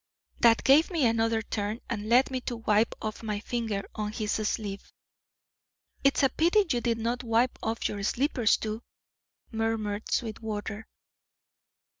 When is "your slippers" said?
7.87-8.57